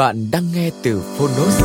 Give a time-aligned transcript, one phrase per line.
[0.00, 1.62] Bạn đang nghe từ Phonos.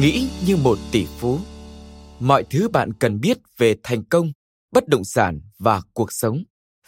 [0.00, 1.38] Nghĩ như một tỷ phú.
[2.20, 4.32] Mọi thứ bạn cần biết về thành công,
[4.72, 6.42] bất động sản và cuộc sống.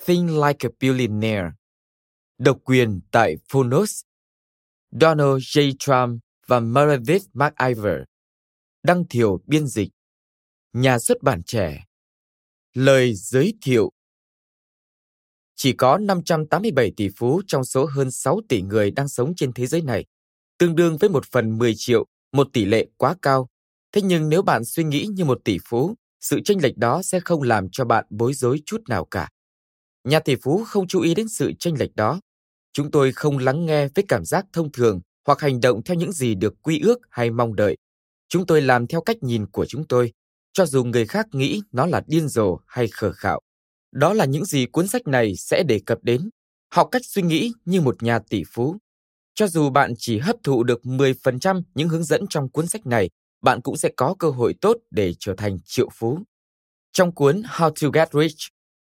[0.05, 1.51] Think like a billionaire.
[2.39, 4.01] Độc quyền tại Phonos.
[5.01, 5.73] Donald J.
[5.79, 8.05] Trump và Meredith McIver.
[8.83, 9.89] Đăng thiều biên dịch.
[10.73, 11.86] Nhà xuất bản trẻ
[12.77, 13.91] Lời giới thiệu
[15.57, 19.67] Chỉ có 587 tỷ phú trong số hơn 6 tỷ người đang sống trên thế
[19.67, 20.05] giới này,
[20.59, 23.49] tương đương với một phần 10 triệu, một tỷ lệ quá cao.
[23.93, 27.21] Thế nhưng nếu bạn suy nghĩ như một tỷ phú, sự chênh lệch đó sẽ
[27.21, 29.29] không làm cho bạn bối rối chút nào cả.
[30.05, 32.21] Nhà tỷ phú không chú ý đến sự chênh lệch đó.
[32.73, 36.13] Chúng tôi không lắng nghe với cảm giác thông thường hoặc hành động theo những
[36.13, 37.77] gì được quy ước hay mong đợi.
[38.29, 40.13] Chúng tôi làm theo cách nhìn của chúng tôi
[40.57, 43.41] cho dù người khác nghĩ nó là điên rồ hay khờ khạo.
[43.93, 46.31] Đó là những gì cuốn sách này sẽ đề cập đến.
[46.73, 48.77] Học cách suy nghĩ như một nhà tỷ phú.
[49.35, 53.11] Cho dù bạn chỉ hấp thụ được 10% những hướng dẫn trong cuốn sách này,
[53.43, 56.19] bạn cũng sẽ có cơ hội tốt để trở thành triệu phú.
[56.93, 58.39] Trong cuốn How to Get Rich,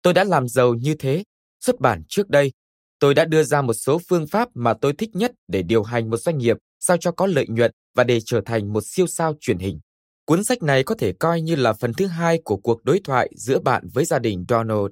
[0.02, 1.22] tôi đã làm giàu như thế,
[1.60, 2.52] xuất bản trước đây.
[2.98, 6.10] Tôi đã đưa ra một số phương pháp mà tôi thích nhất để điều hành
[6.10, 9.34] một doanh nghiệp sao cho có lợi nhuận và để trở thành một siêu sao
[9.40, 9.80] truyền hình.
[10.30, 13.30] Cuốn sách này có thể coi như là phần thứ hai của cuộc đối thoại
[13.36, 14.86] giữa bạn với gia đình Donald.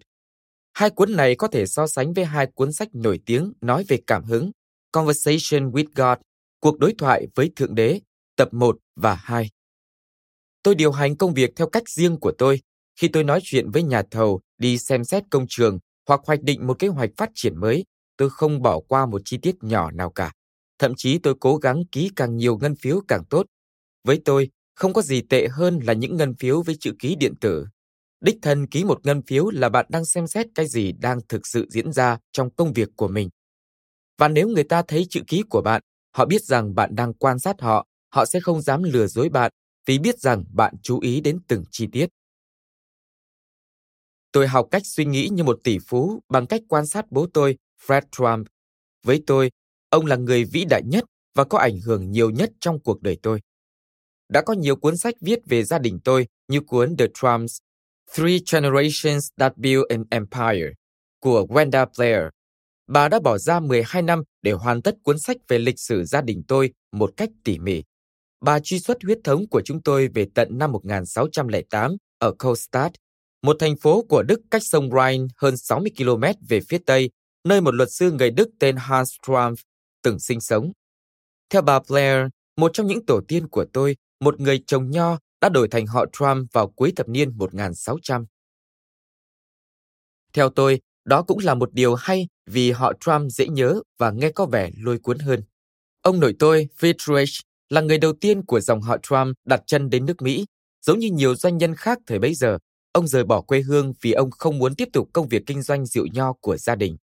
[0.74, 3.98] Hai cuốn này có thể so sánh với hai cuốn sách nổi tiếng nói về
[4.06, 4.50] cảm hứng,
[4.92, 6.18] Conversation with God,
[6.60, 8.00] cuộc đối thoại với Thượng Đế,
[8.36, 9.50] tập 1 và 2.
[10.62, 12.60] Tôi điều hành công việc theo cách riêng của tôi.
[13.00, 15.78] Khi tôi nói chuyện với nhà thầu, đi xem xét công trường
[16.08, 17.84] hoặc hoạch định một kế hoạch phát triển mới,
[18.16, 20.32] tôi không bỏ qua một chi tiết nhỏ nào cả.
[20.78, 23.46] Thậm chí tôi cố gắng ký càng nhiều ngân phiếu càng tốt.
[24.04, 27.34] Với tôi, không có gì tệ hơn là những ngân phiếu với chữ ký điện
[27.40, 27.66] tử.
[28.20, 31.46] Đích thân ký một ngân phiếu là bạn đang xem xét cái gì đang thực
[31.46, 33.28] sự diễn ra trong công việc của mình.
[34.18, 35.82] Và nếu người ta thấy chữ ký của bạn,
[36.16, 39.52] họ biết rằng bạn đang quan sát họ, họ sẽ không dám lừa dối bạn
[39.86, 42.06] vì biết rằng bạn chú ý đến từng chi tiết.
[44.32, 47.56] Tôi học cách suy nghĩ như một tỷ phú bằng cách quan sát bố tôi,
[47.86, 48.46] Fred Trump.
[49.06, 49.50] Với tôi,
[49.90, 53.18] ông là người vĩ đại nhất và có ảnh hưởng nhiều nhất trong cuộc đời
[53.22, 53.40] tôi
[54.28, 57.56] đã có nhiều cuốn sách viết về gia đình tôi như cuốn The Trumps,
[58.14, 60.72] Three Generations That Built an Empire
[61.20, 62.22] của Wenda Blair.
[62.86, 66.20] Bà đã bỏ ra 12 năm để hoàn tất cuốn sách về lịch sử gia
[66.20, 67.82] đình tôi một cách tỉ mỉ.
[68.40, 72.92] Bà truy xuất huyết thống của chúng tôi về tận năm 1608 ở Kostad,
[73.42, 77.10] một thành phố của Đức cách sông Rhine hơn 60 km về phía tây,
[77.44, 79.58] nơi một luật sư người Đức tên Hans Trump
[80.02, 80.72] từng sinh sống.
[81.50, 85.48] Theo bà Blair, một trong những tổ tiên của tôi một người trồng nho đã
[85.48, 88.26] đổi thành họ Trump vào cuối thập niên 1600.
[90.32, 94.30] Theo tôi, đó cũng là một điều hay vì họ Trump dễ nhớ và nghe
[94.30, 95.42] có vẻ lôi cuốn hơn.
[96.02, 100.06] Ông nội tôi, Fitzroy, là người đầu tiên của dòng họ Trump đặt chân đến
[100.06, 100.46] nước Mỹ.
[100.86, 102.58] Giống như nhiều doanh nhân khác thời bấy giờ,
[102.92, 105.86] ông rời bỏ quê hương vì ông không muốn tiếp tục công việc kinh doanh
[105.86, 106.96] rượu nho của gia đình.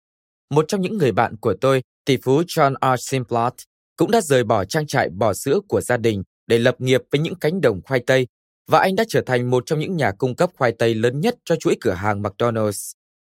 [0.50, 3.02] Một trong những người bạn của tôi, tỷ phú John R.
[3.02, 3.54] Simplot,
[3.96, 7.22] cũng đã rời bỏ trang trại bò sữa của gia đình để lập nghiệp với
[7.22, 8.28] những cánh đồng khoai tây
[8.68, 11.36] và anh đã trở thành một trong những nhà cung cấp khoai tây lớn nhất
[11.46, 12.94] cho chuỗi cửa hàng McDonald's.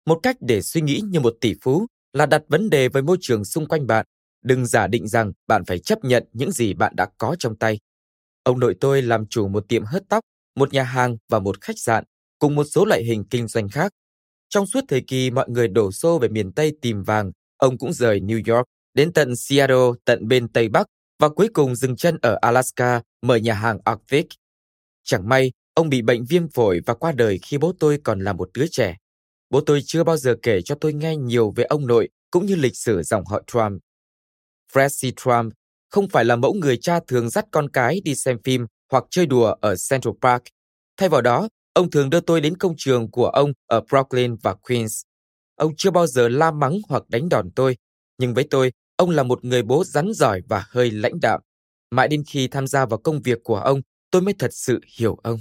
[0.06, 3.16] Một cách để suy nghĩ như một tỷ phú là đặt vấn đề với môi
[3.20, 4.06] trường xung quanh bạn.
[4.42, 7.78] Đừng giả định rằng bạn phải chấp nhận những gì bạn đã có trong tay.
[8.42, 10.24] Ông nội tôi làm chủ một tiệm hớt tóc,
[10.56, 12.04] một nhà hàng và một khách sạn,
[12.38, 13.92] cùng một số loại hình kinh doanh khác.
[14.48, 17.92] Trong suốt thời kỳ mọi người đổ xô về miền Tây tìm vàng, ông cũng
[17.92, 20.86] rời New York đến tận Seattle, tận bên Tây Bắc
[21.18, 24.26] và cuối cùng dừng chân ở Alaska mở nhà hàng Arctic.
[25.04, 28.32] Chẳng may, ông bị bệnh viêm phổi và qua đời khi bố tôi còn là
[28.32, 28.96] một đứa trẻ.
[29.50, 32.54] Bố tôi chưa bao giờ kể cho tôi nghe nhiều về ông nội cũng như
[32.54, 33.82] lịch sử dòng họ Trump.
[34.72, 35.16] Fred C.
[35.16, 35.52] Trump
[35.90, 39.26] không phải là mẫu người cha thường dắt con cái đi xem phim hoặc chơi
[39.26, 40.42] đùa ở Central Park.
[40.96, 44.54] Thay vào đó, ông thường đưa tôi đến công trường của ông ở Brooklyn và
[44.54, 45.02] Queens.
[45.56, 47.76] Ông chưa bao giờ la mắng hoặc đánh đòn tôi,
[48.18, 51.40] nhưng với tôi, ông là một người bố rắn giỏi và hơi lãnh đạm.
[51.90, 53.80] Mãi đến khi tham gia vào công việc của ông,
[54.10, 55.38] tôi mới thật sự hiểu ông.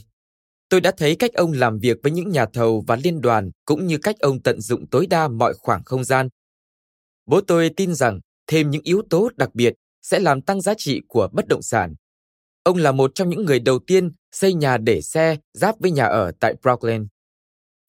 [0.69, 3.87] Tôi đã thấy cách ông làm việc với những nhà thầu và liên đoàn cũng
[3.87, 6.29] như cách ông tận dụng tối đa mọi khoảng không gian.
[7.25, 11.01] Bố tôi tin rằng thêm những yếu tố đặc biệt sẽ làm tăng giá trị
[11.07, 11.95] của bất động sản.
[12.63, 16.05] Ông là một trong những người đầu tiên xây nhà để xe giáp với nhà
[16.05, 17.07] ở tại Brooklyn.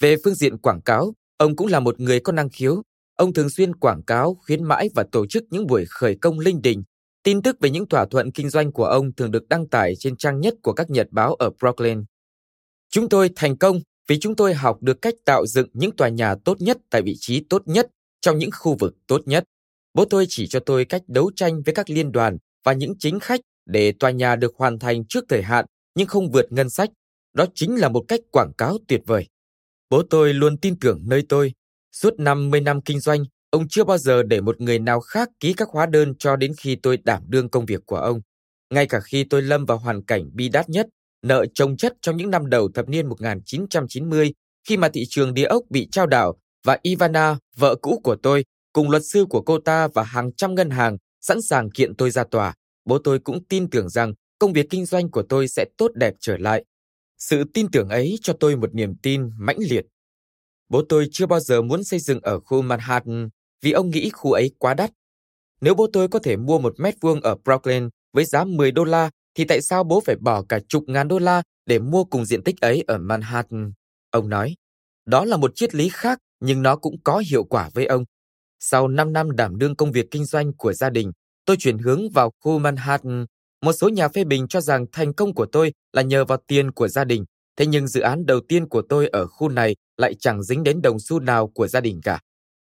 [0.01, 2.83] Về phương diện quảng cáo, ông cũng là một người có năng khiếu.
[3.17, 6.63] Ông thường xuyên quảng cáo, khuyến mãi và tổ chức những buổi khởi công linh
[6.63, 6.83] đình.
[7.23, 10.17] Tin tức về những thỏa thuận kinh doanh của ông thường được đăng tải trên
[10.17, 12.05] trang nhất của các nhật báo ở Brooklyn.
[12.91, 16.35] Chúng tôi thành công vì chúng tôi học được cách tạo dựng những tòa nhà
[16.45, 17.87] tốt nhất tại vị trí tốt nhất
[18.21, 19.45] trong những khu vực tốt nhất.
[19.95, 23.21] Bố tôi chỉ cho tôi cách đấu tranh với các liên đoàn và những chính
[23.21, 25.65] khách để tòa nhà được hoàn thành trước thời hạn
[25.95, 26.91] nhưng không vượt ngân sách.
[27.35, 29.27] Đó chính là một cách quảng cáo tuyệt vời.
[29.91, 31.53] Bố tôi luôn tin tưởng nơi tôi.
[31.95, 35.53] Suốt 50 năm kinh doanh, ông chưa bao giờ để một người nào khác ký
[35.53, 38.21] các hóa đơn cho đến khi tôi đảm đương công việc của ông.
[38.71, 40.87] Ngay cả khi tôi lâm vào hoàn cảnh bi đát nhất,
[41.23, 44.33] nợ trồng chất trong những năm đầu thập niên 1990
[44.69, 48.45] khi mà thị trường địa ốc bị trao đảo và Ivana, vợ cũ của tôi,
[48.73, 52.11] cùng luật sư của cô ta và hàng trăm ngân hàng sẵn sàng kiện tôi
[52.11, 52.55] ra tòa.
[52.85, 56.15] Bố tôi cũng tin tưởng rằng công việc kinh doanh của tôi sẽ tốt đẹp
[56.21, 56.65] trở lại.
[57.19, 59.85] Sự tin tưởng ấy cho tôi một niềm tin mãnh liệt.
[60.69, 63.29] Bố tôi chưa bao giờ muốn xây dựng ở khu Manhattan
[63.63, 64.91] vì ông nghĩ khu ấy quá đắt.
[65.61, 68.85] Nếu bố tôi có thể mua một mét vuông ở Brooklyn với giá 10 đô
[68.85, 72.25] la, thì tại sao bố phải bỏ cả chục ngàn đô la để mua cùng
[72.25, 73.73] diện tích ấy ở Manhattan?
[74.11, 74.55] Ông nói,
[75.07, 78.05] đó là một triết lý khác nhưng nó cũng có hiệu quả với ông.
[78.61, 81.13] Sau 5 năm đảm đương công việc kinh doanh của gia đình,
[81.45, 83.27] tôi chuyển hướng vào khu Manhattan.
[83.63, 86.71] Một số nhà phê bình cho rằng thành công của tôi là nhờ vào tiền
[86.71, 87.25] của gia đình.
[87.57, 90.83] Thế nhưng dự án đầu tiên của tôi ở khu này lại chẳng dính đến
[90.83, 92.21] đồng xu nào của gia đình cả.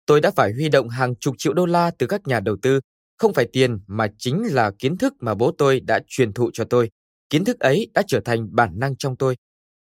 [0.07, 2.81] Tôi đã phải huy động hàng chục triệu đô la từ các nhà đầu tư.
[3.19, 6.65] Không phải tiền mà chính là kiến thức mà bố tôi đã truyền thụ cho
[6.65, 6.91] tôi.
[7.31, 9.37] Kiến thức ấy đã trở thành bản năng trong tôi.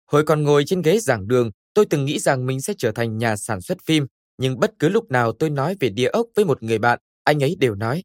[0.07, 3.19] Hồi còn ngồi trên ghế giảng đường, tôi từng nghĩ rằng mình sẽ trở thành
[3.19, 4.07] nhà sản xuất phim
[4.41, 7.43] nhưng bất cứ lúc nào tôi nói về địa ốc với một người bạn, anh
[7.43, 8.03] ấy đều nói,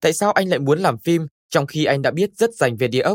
[0.00, 2.88] tại sao anh lại muốn làm phim trong khi anh đã biết rất dành về
[2.88, 3.14] địa ốc?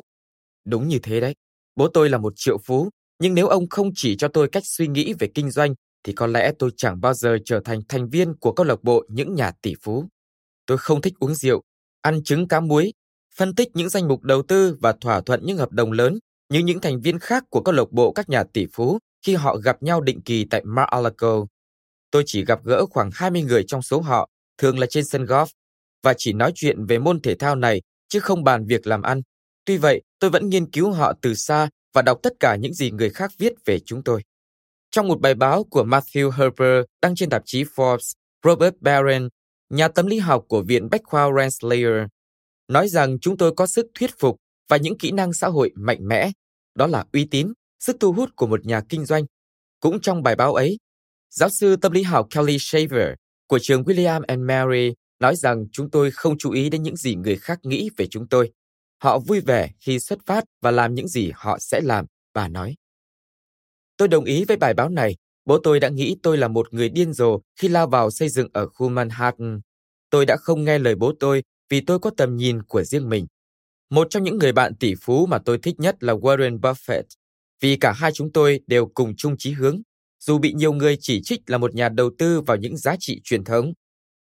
[0.66, 1.36] Đúng như thế đấy.
[1.76, 2.90] Bố tôi là một triệu phú,
[3.20, 5.74] nhưng nếu ông không chỉ cho tôi cách suy nghĩ về kinh doanh,
[6.04, 9.06] thì có lẽ tôi chẳng bao giờ trở thành thành viên của câu lạc bộ
[9.10, 10.06] những nhà tỷ phú.
[10.66, 11.62] Tôi không thích uống rượu,
[12.02, 12.94] ăn trứng cá muối,
[13.36, 16.20] phân tích những danh mục đầu tư và thỏa thuận những hợp đồng lớn
[16.50, 19.58] như những thành viên khác của câu lạc bộ các nhà tỷ phú khi họ
[19.58, 21.46] gặp nhau định kỳ tại Mar-a-Lago
[22.12, 25.46] tôi chỉ gặp gỡ khoảng 20 người trong số họ, thường là trên sân golf,
[26.04, 29.22] và chỉ nói chuyện về môn thể thao này chứ không bàn việc làm ăn.
[29.66, 32.92] Tuy vậy, tôi vẫn nghiên cứu họ từ xa và đọc tất cả những gì
[32.92, 34.22] người khác viết về chúng tôi.
[34.92, 39.30] Trong một bài báo của Matthew Herber đăng trên tạp chí Forbes, Robert Barron,
[39.70, 42.08] nhà tâm lý học của Viện Bách khoa Rensselaer,
[42.68, 44.36] nói rằng chúng tôi có sức thuyết phục
[44.70, 46.32] và những kỹ năng xã hội mạnh mẽ.
[46.76, 49.24] Đó là uy tín, sức thu hút của một nhà kinh doanh.
[49.80, 50.78] Cũng trong bài báo ấy,
[51.32, 53.14] Giáo sư tâm lý học Kelly Shaver
[53.48, 57.16] của trường William and Mary nói rằng chúng tôi không chú ý đến những gì
[57.16, 58.52] người khác nghĩ về chúng tôi.
[59.04, 62.76] Họ vui vẻ khi xuất phát và làm những gì họ sẽ làm, bà nói.
[63.98, 65.16] Tôi đồng ý với bài báo này.
[65.46, 68.48] Bố tôi đã nghĩ tôi là một người điên rồ khi lao vào xây dựng
[68.54, 69.62] ở khu Manhattan.
[70.10, 73.28] Tôi đã không nghe lời bố tôi vì tôi có tầm nhìn của riêng mình.
[73.90, 77.04] Một trong những người bạn tỷ phú mà tôi thích nhất là Warren Buffett,
[77.62, 79.82] vì cả hai chúng tôi đều cùng chung chí hướng
[80.20, 83.22] dù bị nhiều người chỉ trích là một nhà đầu tư vào những giá trị
[83.24, 83.74] truyền thống.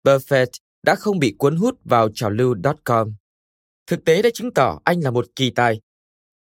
[0.04, 0.46] Buffett
[0.82, 3.14] đã không bị cuốn hút vào trào lưu.com.
[3.86, 5.80] Thực tế đã chứng tỏ anh là một kỳ tài.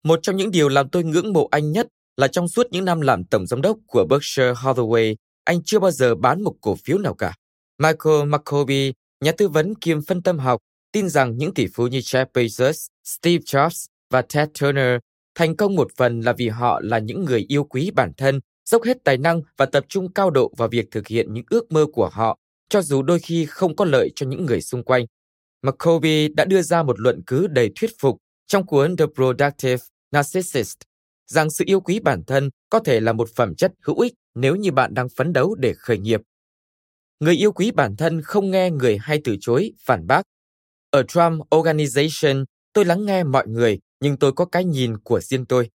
[0.03, 3.01] Một trong những điều làm tôi ngưỡng mộ anh nhất là trong suốt những năm
[3.01, 6.98] làm tổng giám đốc của Berkshire Hathaway, anh chưa bao giờ bán một cổ phiếu
[6.98, 7.34] nào cả.
[7.77, 8.94] Michael McCoby,
[9.25, 12.88] nhà tư vấn kiêm phân tâm học, tin rằng những tỷ phú như Jeff Bezos,
[13.03, 15.00] Steve Jobs và Ted Turner
[15.36, 18.39] thành công một phần là vì họ là những người yêu quý bản thân
[18.70, 21.72] dốc hết tài năng và tập trung cao độ vào việc thực hiện những ước
[21.72, 22.38] mơ của họ,
[22.70, 25.06] cho dù đôi khi không có lợi cho những người xung quanh.
[25.62, 30.78] McCovey đã đưa ra một luận cứ đầy thuyết phục trong cuốn The Productive Narcissist
[31.28, 34.56] rằng sự yêu quý bản thân có thể là một phẩm chất hữu ích nếu
[34.56, 36.22] như bạn đang phấn đấu để khởi nghiệp.
[37.20, 40.22] Người yêu quý bản thân không nghe người hay từ chối, phản bác
[40.90, 45.46] Ở Trump Organization, tôi lắng nghe mọi người, nhưng tôi có cái nhìn của riêng
[45.46, 45.70] tôi.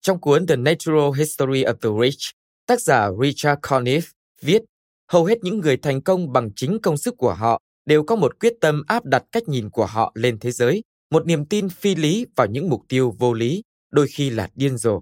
[0.00, 2.20] Trong cuốn The Natural History of the Rich,
[2.66, 4.02] tác giả Richard Conniff
[4.42, 4.62] viết,
[5.08, 8.40] hầu hết những người thành công bằng chính công sức của họ đều có một
[8.40, 11.94] quyết tâm áp đặt cách nhìn của họ lên thế giới, một niềm tin phi
[11.94, 15.00] lý vào những mục tiêu vô lý, đôi khi là điên rồ.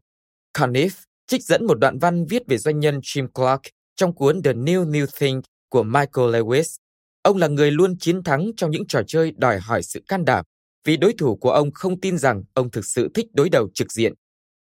[0.58, 0.90] Conniff
[1.26, 3.60] trích dẫn một đoạn văn viết về doanh nhân Jim Clark
[3.96, 6.76] trong cuốn The New New Thing của Michael Lewis.
[7.22, 10.44] Ông là người luôn chiến thắng trong những trò chơi đòi hỏi sự can đảm,
[10.84, 13.92] vì đối thủ của ông không tin rằng ông thực sự thích đối đầu trực
[13.92, 14.12] diện.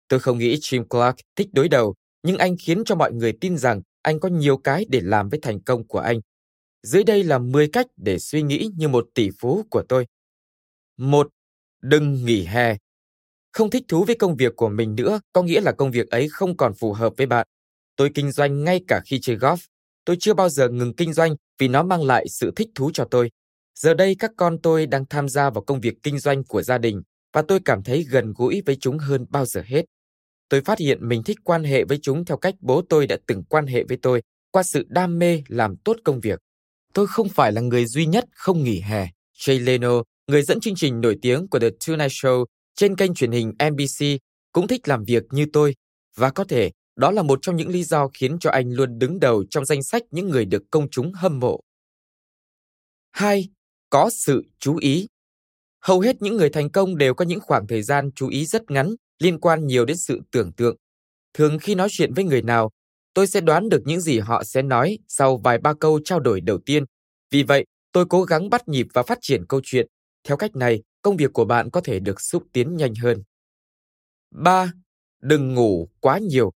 [0.08, 3.58] Tôi không nghĩ Jim Clark thích đối đầu, nhưng anh khiến cho mọi người tin
[3.58, 6.20] rằng anh có nhiều cái để làm với thành công của anh.
[6.86, 10.06] Dưới đây là 10 cách để suy nghĩ như một tỷ phú của tôi.
[10.96, 11.28] Một,
[11.82, 12.76] Đừng nghỉ hè.
[13.52, 16.28] Không thích thú với công việc của mình nữa có nghĩa là công việc ấy
[16.28, 17.46] không còn phù hợp với bạn.
[17.96, 19.56] Tôi kinh doanh ngay cả khi chơi golf.
[20.04, 23.04] Tôi chưa bao giờ ngừng kinh doanh vì nó mang lại sự thích thú cho
[23.10, 23.30] tôi.
[23.74, 26.78] Giờ đây các con tôi đang tham gia vào công việc kinh doanh của gia
[26.78, 27.02] đình
[27.32, 29.84] và tôi cảm thấy gần gũi với chúng hơn bao giờ hết.
[30.48, 33.44] Tôi phát hiện mình thích quan hệ với chúng theo cách bố tôi đã từng
[33.44, 36.40] quan hệ với tôi, qua sự đam mê làm tốt công việc.
[36.96, 39.08] Tôi không phải là người duy nhất không nghỉ hè.
[39.38, 43.30] Jay Leno, người dẫn chương trình nổi tiếng của The Tonight Show trên kênh truyền
[43.30, 44.04] hình NBC,
[44.52, 45.74] cũng thích làm việc như tôi
[46.16, 49.20] và có thể đó là một trong những lý do khiến cho anh luôn đứng
[49.20, 51.60] đầu trong danh sách những người được công chúng hâm mộ.
[53.12, 53.48] 2.
[53.90, 55.06] Có sự chú ý.
[55.80, 58.70] Hầu hết những người thành công đều có những khoảng thời gian chú ý rất
[58.70, 60.76] ngắn liên quan nhiều đến sự tưởng tượng.
[61.34, 62.70] Thường khi nói chuyện với người nào,
[63.16, 66.40] tôi sẽ đoán được những gì họ sẽ nói sau vài ba câu trao đổi
[66.40, 66.84] đầu tiên.
[67.30, 69.86] Vì vậy, tôi cố gắng bắt nhịp và phát triển câu chuyện.
[70.28, 73.22] Theo cách này, công việc của bạn có thể được xúc tiến nhanh hơn.
[74.34, 74.72] 3.
[75.22, 76.50] Đừng ngủ quá nhiều.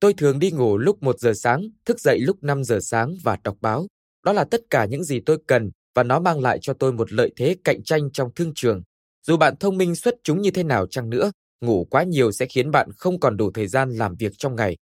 [0.00, 3.38] Tôi thường đi ngủ lúc 1 giờ sáng, thức dậy lúc 5 giờ sáng và
[3.44, 3.86] đọc báo.
[4.24, 7.12] Đó là tất cả những gì tôi cần và nó mang lại cho tôi một
[7.12, 8.82] lợi thế cạnh tranh trong thương trường.
[9.26, 12.46] Dù bạn thông minh xuất chúng như thế nào chăng nữa, ngủ quá nhiều sẽ
[12.46, 14.76] khiến bạn không còn đủ thời gian làm việc trong ngày.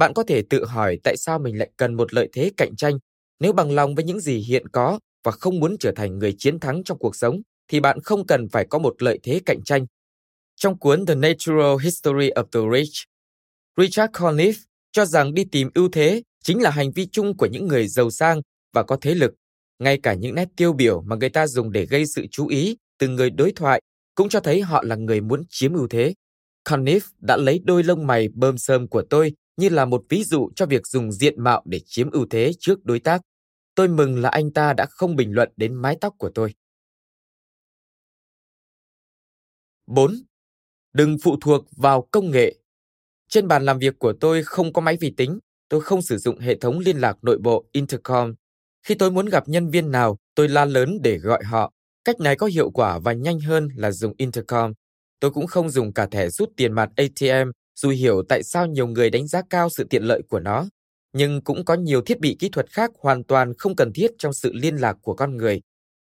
[0.00, 2.98] Bạn có thể tự hỏi tại sao mình lại cần một lợi thế cạnh tranh.
[3.40, 6.60] Nếu bằng lòng với những gì hiện có và không muốn trở thành người chiến
[6.60, 9.86] thắng trong cuộc sống, thì bạn không cần phải có một lợi thế cạnh tranh.
[10.56, 12.92] Trong cuốn The Natural History of the Rich,
[13.76, 14.52] Richard Conniff
[14.92, 18.10] cho rằng đi tìm ưu thế chính là hành vi chung của những người giàu
[18.10, 18.40] sang
[18.72, 19.34] và có thế lực.
[19.78, 22.76] Ngay cả những nét tiêu biểu mà người ta dùng để gây sự chú ý
[22.98, 23.80] từ người đối thoại
[24.14, 26.14] cũng cho thấy họ là người muốn chiếm ưu thế.
[26.68, 30.50] Conniff đã lấy đôi lông mày bơm sơm của tôi như là một ví dụ
[30.56, 33.20] cho việc dùng diện mạo để chiếm ưu thế trước đối tác.
[33.74, 36.54] Tôi mừng là anh ta đã không bình luận đến mái tóc của tôi.
[39.86, 40.14] 4.
[40.92, 42.54] Đừng phụ thuộc vào công nghệ.
[43.28, 45.38] Trên bàn làm việc của tôi không có máy vi tính,
[45.68, 48.34] tôi không sử dụng hệ thống liên lạc nội bộ intercom.
[48.82, 51.72] Khi tôi muốn gặp nhân viên nào, tôi la lớn để gọi họ.
[52.04, 54.72] Cách này có hiệu quả và nhanh hơn là dùng intercom.
[55.20, 57.50] Tôi cũng không dùng cả thẻ rút tiền mặt ATM,
[57.82, 60.68] dù hiểu tại sao nhiều người đánh giá cao sự tiện lợi của nó.
[61.12, 64.32] Nhưng cũng có nhiều thiết bị kỹ thuật khác hoàn toàn không cần thiết trong
[64.32, 65.60] sự liên lạc của con người.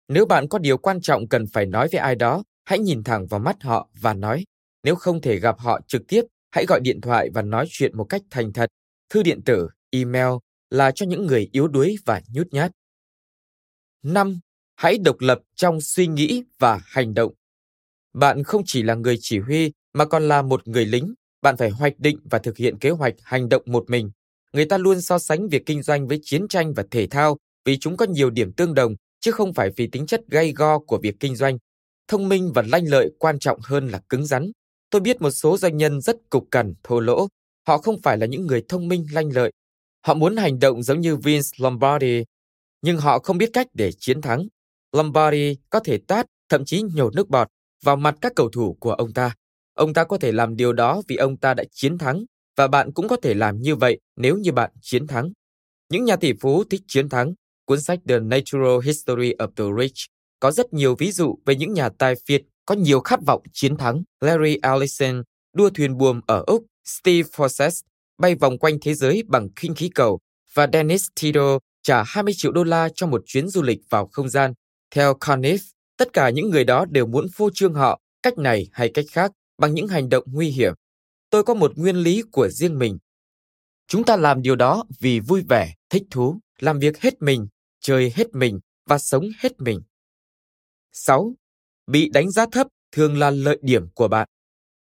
[0.07, 3.27] Nếu bạn có điều quan trọng cần phải nói với ai đó, hãy nhìn thẳng
[3.27, 4.43] vào mắt họ và nói.
[4.83, 8.03] Nếu không thể gặp họ trực tiếp, hãy gọi điện thoại và nói chuyện một
[8.03, 8.69] cách thành thật.
[9.09, 10.33] Thư điện tử, email
[10.69, 12.71] là cho những người yếu đuối và nhút nhát.
[14.03, 14.39] 5
[14.75, 17.33] hãy độc lập trong suy nghĩ và hành động.
[18.13, 21.69] Bạn không chỉ là người chỉ huy mà còn là một người lính, bạn phải
[21.69, 24.11] hoạch định và thực hiện kế hoạch hành động một mình.
[24.53, 27.77] Người ta luôn so sánh việc kinh doanh với chiến tranh và thể thao vì
[27.77, 30.99] chúng có nhiều điểm tương đồng chứ không phải vì tính chất gay go của
[31.03, 31.57] việc kinh doanh.
[32.07, 34.51] Thông minh và lanh lợi quan trọng hơn là cứng rắn.
[34.89, 37.27] Tôi biết một số doanh nhân rất cục cằn, thô lỗ.
[37.67, 39.51] Họ không phải là những người thông minh lanh lợi.
[40.05, 42.23] Họ muốn hành động giống như Vince Lombardi,
[42.81, 44.47] nhưng họ không biết cách để chiến thắng.
[44.91, 47.47] Lombardi có thể tát, thậm chí nhổ nước bọt
[47.83, 49.35] vào mặt các cầu thủ của ông ta.
[49.73, 52.23] Ông ta có thể làm điều đó vì ông ta đã chiến thắng
[52.55, 55.31] và bạn cũng có thể làm như vậy nếu như bạn chiến thắng.
[55.89, 57.33] Những nhà tỷ phú thích chiến thắng.
[57.65, 59.97] Cuốn sách The Natural History of the Rich
[60.39, 63.77] có rất nhiều ví dụ về những nhà tài phiệt có nhiều khát vọng chiến
[63.77, 64.03] thắng.
[64.21, 65.23] Larry Ellison
[65.55, 67.81] đua thuyền buồm ở Úc, Steve Fossett
[68.17, 70.19] bay vòng quanh thế giới bằng khinh khí cầu
[70.53, 74.29] và Dennis Tito trả 20 triệu đô la cho một chuyến du lịch vào không
[74.29, 74.53] gian.
[74.91, 75.57] Theo Conniff,
[75.97, 79.31] tất cả những người đó đều muốn phô trương họ, cách này hay cách khác,
[79.61, 80.73] bằng những hành động nguy hiểm.
[81.29, 82.97] Tôi có một nguyên lý của riêng mình.
[83.87, 87.47] Chúng ta làm điều đó vì vui vẻ, thích thú, làm việc hết mình,
[87.79, 89.81] chơi hết mình và sống hết mình.
[90.91, 91.33] 6.
[91.87, 94.27] Bị đánh giá thấp thường là lợi điểm của bạn.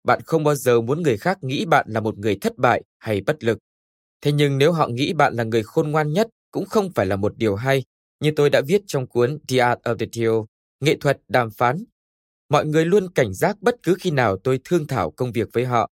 [0.04, 3.20] Bạn không bao giờ muốn người khác nghĩ bạn là một người thất bại hay
[3.20, 3.58] bất lực.
[4.20, 7.16] Thế nhưng nếu họ nghĩ bạn là người khôn ngoan nhất cũng không phải là
[7.16, 7.84] một điều hay
[8.20, 10.34] như tôi đã viết trong cuốn The Art of the Deal,
[10.80, 11.84] nghệ thuật đàm phán.
[12.48, 15.64] Mọi người luôn cảnh giác bất cứ khi nào tôi thương thảo công việc với
[15.64, 15.90] họ.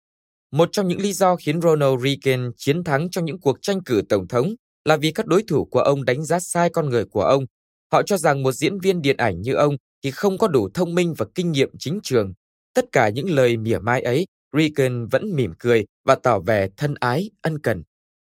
[0.53, 4.03] Một trong những lý do khiến Ronald Reagan chiến thắng trong những cuộc tranh cử
[4.09, 4.55] tổng thống
[4.85, 7.45] là vì các đối thủ của ông đánh giá sai con người của ông.
[7.93, 10.95] Họ cho rằng một diễn viên điện ảnh như ông thì không có đủ thông
[10.95, 12.33] minh và kinh nghiệm chính trường.
[12.75, 14.27] Tất cả những lời mỉa mai ấy,
[14.57, 17.83] Reagan vẫn mỉm cười và tỏ vẻ thân ái, ân cần.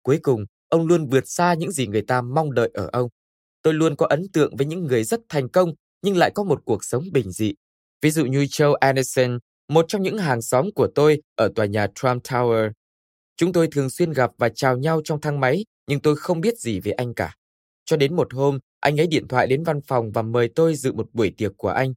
[0.02, 3.08] Cuối cùng, ông luôn vượt xa những gì người ta mong đợi ở ông.
[3.62, 6.60] Tôi luôn có ấn tượng với những người rất thành công nhưng lại có một
[6.64, 7.54] cuộc sống bình dị.
[8.02, 9.38] Ví dụ như Joe Anderson,
[9.68, 12.70] một trong những hàng xóm của tôi ở tòa nhà Trump Tower.
[13.36, 16.58] Chúng tôi thường xuyên gặp và chào nhau trong thang máy, nhưng tôi không biết
[16.58, 17.34] gì về anh cả.
[17.84, 20.92] Cho đến một hôm, anh ấy điện thoại đến văn phòng và mời tôi dự
[20.92, 21.92] một buổi tiệc của anh.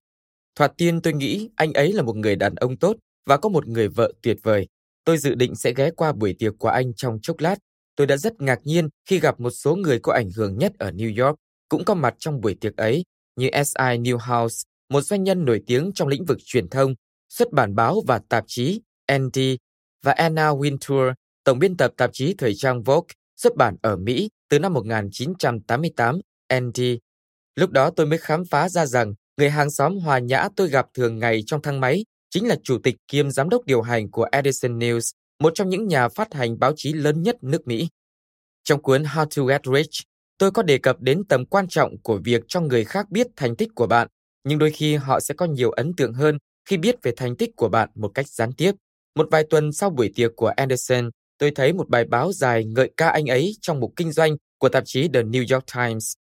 [0.55, 2.95] Thoạt tiên tôi nghĩ anh ấy là một người đàn ông tốt
[3.25, 4.67] và có một người vợ tuyệt vời.
[5.05, 7.55] Tôi dự định sẽ ghé qua buổi tiệc của anh trong chốc lát.
[7.95, 10.91] Tôi đã rất ngạc nhiên khi gặp một số người có ảnh hưởng nhất ở
[10.91, 13.03] New York cũng có mặt trong buổi tiệc ấy,
[13.35, 13.97] như S.I.
[13.97, 14.63] Newhouse,
[14.93, 16.95] một doanh nhân nổi tiếng trong lĩnh vực truyền thông,
[17.29, 19.57] xuất bản báo và tạp chí Andy,
[20.03, 24.29] và Anna Wintour, tổng biên tập tạp chí thời trang Vogue, xuất bản ở Mỹ
[24.49, 26.99] từ năm 1988, Andy.
[27.55, 30.85] Lúc đó tôi mới khám phá ra rằng người hàng xóm hòa nhã tôi gặp
[30.93, 34.27] thường ngày trong thang máy chính là chủ tịch kiêm giám đốc điều hành của
[34.31, 37.87] Edison News, một trong những nhà phát hành báo chí lớn nhất nước Mỹ.
[38.63, 40.07] Trong cuốn How to Get Rich,
[40.37, 43.55] tôi có đề cập đến tầm quan trọng của việc cho người khác biết thành
[43.55, 44.07] tích của bạn,
[44.43, 47.49] nhưng đôi khi họ sẽ có nhiều ấn tượng hơn khi biết về thành tích
[47.55, 48.71] của bạn một cách gián tiếp.
[49.15, 52.91] Một vài tuần sau buổi tiệc của Anderson, tôi thấy một bài báo dài ngợi
[52.97, 56.13] ca anh ấy trong mục kinh doanh của tạp chí The New York Times.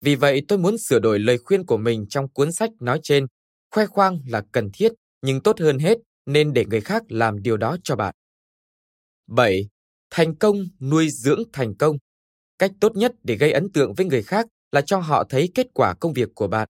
[0.00, 3.26] Vì vậy, tôi muốn sửa đổi lời khuyên của mình trong cuốn sách nói trên.
[3.74, 7.56] Khoe khoang là cần thiết, nhưng tốt hơn hết nên để người khác làm điều
[7.56, 8.14] đó cho bạn.
[9.26, 9.68] 7.
[10.10, 11.96] Thành công nuôi dưỡng thành công.
[12.58, 15.66] Cách tốt nhất để gây ấn tượng với người khác là cho họ thấy kết
[15.74, 16.68] quả công việc của bạn.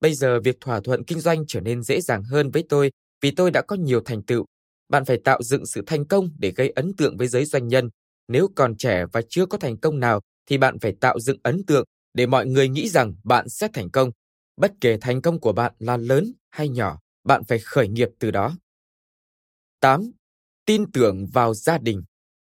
[0.00, 3.30] Bây giờ việc thỏa thuận kinh doanh trở nên dễ dàng hơn với tôi vì
[3.30, 4.44] tôi đã có nhiều thành tựu.
[4.88, 7.88] Bạn phải tạo dựng sự thành công để gây ấn tượng với giới doanh nhân.
[8.28, 11.64] Nếu còn trẻ và chưa có thành công nào thì bạn phải tạo dựng ấn
[11.66, 14.10] tượng để mọi người nghĩ rằng bạn sẽ thành công.
[14.56, 18.30] Bất kể thành công của bạn là lớn hay nhỏ, bạn phải khởi nghiệp từ
[18.30, 18.56] đó.
[19.80, 20.10] 8.
[20.64, 22.02] Tin tưởng vào gia đình.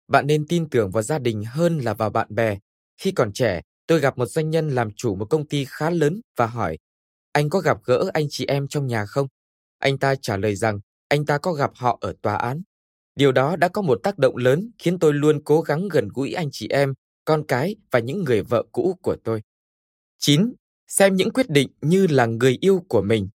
[0.08, 2.58] Bạn nên tin tưởng vào gia đình hơn là vào bạn bè.
[2.98, 6.22] Khi còn trẻ, tôi gặp một doanh nhân làm chủ một công ty khá lớn
[6.38, 6.78] và hỏi,
[7.34, 9.28] anh có gặp gỡ anh chị em trong nhà không?
[9.80, 12.62] Anh ta trả lời rằng anh ta có gặp họ ở tòa án.
[13.16, 16.34] Điều đó đã có một tác động lớn khiến tôi luôn cố gắng gần gũi
[16.34, 16.94] anh chị em,
[17.26, 19.42] con cái và những người vợ cũ của tôi.
[20.20, 20.54] 9.
[20.88, 23.30] Xem những quyết định như là người yêu của mình.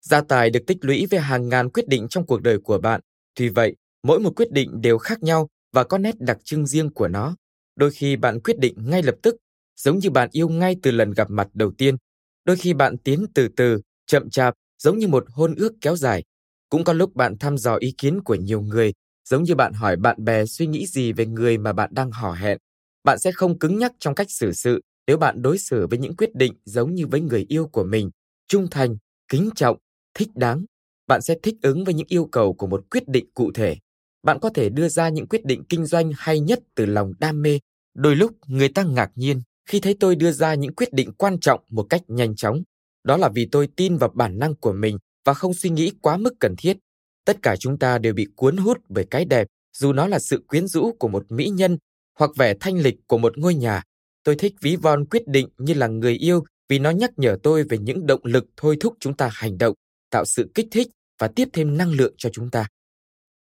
[0.00, 3.00] Gia tài được tích lũy về hàng ngàn quyết định trong cuộc đời của bạn.
[3.34, 6.90] Tuy vậy, mỗi một quyết định đều khác nhau và có nét đặc trưng riêng
[6.90, 7.36] của nó.
[7.76, 9.36] Đôi khi bạn quyết định ngay lập tức,
[9.76, 11.96] giống như bạn yêu ngay từ lần gặp mặt đầu tiên.
[12.44, 16.24] Đôi khi bạn tiến từ từ, chậm chạp, giống như một hôn ước kéo dài.
[16.68, 18.92] Cũng có lúc bạn thăm dò ý kiến của nhiều người,
[19.28, 22.32] giống như bạn hỏi bạn bè suy nghĩ gì về người mà bạn đang hò
[22.32, 22.58] hẹn.
[23.04, 26.16] Bạn sẽ không cứng nhắc trong cách xử sự nếu bạn đối xử với những
[26.16, 28.10] quyết định giống như với người yêu của mình,
[28.48, 28.96] trung thành,
[29.28, 29.76] kính trọng,
[30.14, 30.64] thích đáng.
[31.06, 33.76] Bạn sẽ thích ứng với những yêu cầu của một quyết định cụ thể.
[34.22, 37.42] Bạn có thể đưa ra những quyết định kinh doanh hay nhất từ lòng đam
[37.42, 37.58] mê.
[37.94, 41.40] Đôi lúc người ta ngạc nhiên khi thấy tôi đưa ra những quyết định quan
[41.40, 42.62] trọng một cách nhanh chóng.
[43.04, 46.16] Đó là vì tôi tin vào bản năng của mình và không suy nghĩ quá
[46.16, 46.76] mức cần thiết.
[47.24, 49.46] Tất cả chúng ta đều bị cuốn hút bởi cái đẹp,
[49.78, 51.78] dù nó là sự quyến rũ của một mỹ nhân
[52.18, 53.82] hoặc vẻ thanh lịch của một ngôi nhà.
[54.24, 57.62] Tôi thích ví von quyết định như là người yêu vì nó nhắc nhở tôi
[57.62, 59.74] về những động lực thôi thúc chúng ta hành động,
[60.10, 62.68] tạo sự kích thích và tiếp thêm năng lượng cho chúng ta.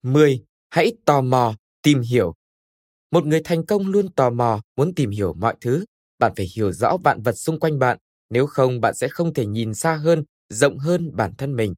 [0.03, 0.45] 10.
[0.71, 2.35] Hãy tò mò, tìm hiểu.
[3.11, 5.85] Một người thành công luôn tò mò, muốn tìm hiểu mọi thứ.
[6.19, 7.99] Bạn phải hiểu rõ vạn vật xung quanh bạn,
[8.31, 11.75] nếu không bạn sẽ không thể nhìn xa hơn, rộng hơn bản thân mình.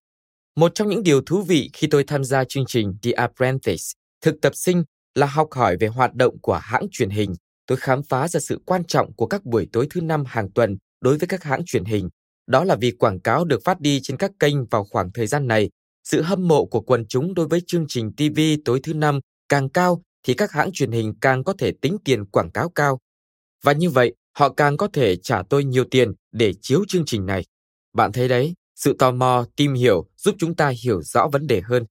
[0.56, 3.84] Một trong những điều thú vị khi tôi tham gia chương trình The Apprentice,
[4.20, 7.34] thực tập sinh là học hỏi về hoạt động của hãng truyền hình.
[7.66, 10.76] Tôi khám phá ra sự quan trọng của các buổi tối thứ năm hàng tuần
[11.00, 12.08] đối với các hãng truyền hình.
[12.46, 15.46] Đó là vì quảng cáo được phát đi trên các kênh vào khoảng thời gian
[15.46, 15.70] này.
[16.04, 19.68] Sự hâm mộ của quần chúng đối với chương trình TV tối thứ năm càng
[19.68, 22.98] cao thì các hãng truyền hình càng có thể tính tiền quảng cáo cao.
[23.64, 27.26] Và như vậy, họ càng có thể trả tôi nhiều tiền để chiếu chương trình
[27.26, 27.44] này.
[27.92, 31.60] Bạn thấy đấy, sự tò mò, tìm hiểu giúp chúng ta hiểu rõ vấn đề
[31.60, 31.84] hơn.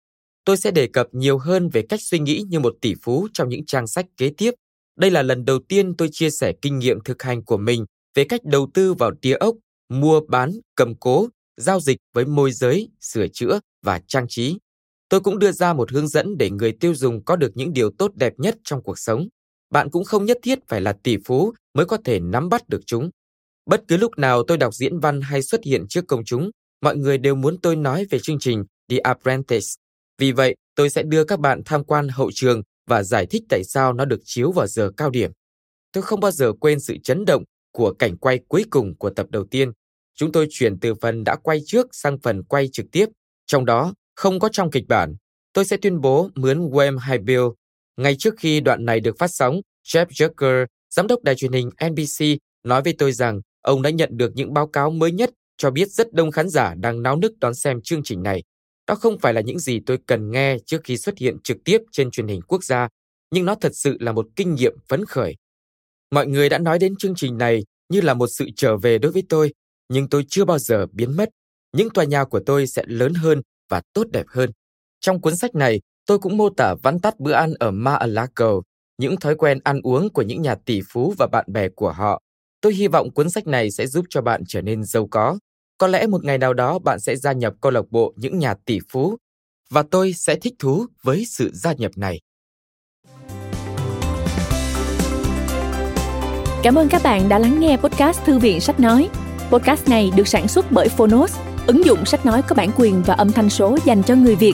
[0.45, 3.49] Tôi sẽ đề cập nhiều hơn về cách suy nghĩ như một tỷ phú trong
[3.49, 4.51] những trang sách kế tiếp.
[4.97, 8.23] Đây là lần đầu tiên tôi chia sẻ kinh nghiệm thực hành của mình về
[8.29, 9.55] cách đầu tư vào địa ốc,
[9.89, 14.57] mua bán, cầm cố, giao dịch với môi giới, sửa chữa và trang trí.
[15.09, 17.91] Tôi cũng đưa ra một hướng dẫn để người tiêu dùng có được những điều
[17.97, 19.27] tốt đẹp nhất trong cuộc sống.
[19.69, 22.81] Bạn cũng không nhất thiết phải là tỷ phú mới có thể nắm bắt được
[22.85, 23.09] chúng.
[23.65, 26.49] Bất cứ lúc nào tôi đọc diễn văn hay xuất hiện trước công chúng,
[26.81, 29.67] mọi người đều muốn tôi nói về chương trình The Apprentice.
[30.17, 33.63] Vì vậy, tôi sẽ đưa các bạn tham quan hậu trường và giải thích tại
[33.63, 35.31] sao nó được chiếu vào giờ cao điểm.
[35.91, 39.27] Tôi không bao giờ quên sự chấn động của cảnh quay cuối cùng của tập
[39.29, 39.71] đầu tiên.
[40.15, 43.05] Chúng tôi chuyển từ phần đã quay trước sang phần quay trực tiếp,
[43.47, 45.15] trong đó không có trong kịch bản.
[45.53, 47.43] Tôi sẽ tuyên bố mướn Wem hay Bill.
[47.97, 51.69] Ngay trước khi đoạn này được phát sóng, Jeff Zucker, giám đốc đài truyền hình
[51.89, 52.25] NBC,
[52.63, 55.89] nói với tôi rằng ông đã nhận được những báo cáo mới nhất cho biết
[55.89, 58.43] rất đông khán giả đang náo nức đón xem chương trình này.
[58.87, 61.81] Đó không phải là những gì tôi cần nghe trước khi xuất hiện trực tiếp
[61.91, 62.87] trên truyền hình quốc gia,
[63.31, 65.35] nhưng nó thật sự là một kinh nghiệm phấn khởi.
[66.11, 69.11] Mọi người đã nói đến chương trình này như là một sự trở về đối
[69.11, 69.53] với tôi,
[69.89, 71.29] nhưng tôi chưa bao giờ biến mất.
[71.73, 74.51] Những tòa nhà của tôi sẽ lớn hơn và tốt đẹp hơn.
[74.99, 78.61] Trong cuốn sách này, tôi cũng mô tả vắn tắt bữa ăn ở Mar-a-Lago,
[78.97, 82.21] những thói quen ăn uống của những nhà tỷ phú và bạn bè của họ.
[82.61, 85.37] Tôi hy vọng cuốn sách này sẽ giúp cho bạn trở nên giàu có.
[85.77, 88.53] Có lẽ một ngày nào đó bạn sẽ gia nhập câu lạc bộ những nhà
[88.65, 89.17] tỷ phú
[89.69, 92.19] và tôi sẽ thích thú với sự gia nhập này.
[96.63, 99.09] Cảm ơn các bạn đã lắng nghe podcast Thư viện Sách Nói.
[99.51, 103.13] Podcast này được sản xuất bởi Phonos, ứng dụng sách nói có bản quyền và
[103.13, 104.53] âm thanh số dành cho người Việt.